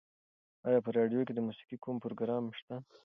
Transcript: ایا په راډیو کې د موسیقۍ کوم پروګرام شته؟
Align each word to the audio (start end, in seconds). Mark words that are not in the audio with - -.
ایا 0.67 0.79
په 0.85 0.89
راډیو 0.97 1.25
کې 1.27 1.33
د 1.35 1.39
موسیقۍ 1.47 1.77
کوم 1.83 1.95
پروګرام 2.03 2.43
شته؟ 2.59 2.75